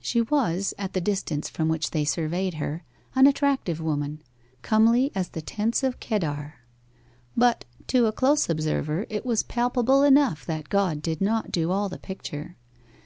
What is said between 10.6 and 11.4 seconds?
God did